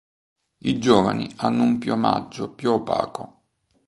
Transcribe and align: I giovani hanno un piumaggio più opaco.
I 0.61 0.79
giovani 0.79 1.31
hanno 1.37 1.61
un 1.61 1.77
piumaggio 1.77 2.53
più 2.55 2.71
opaco. 2.71 3.41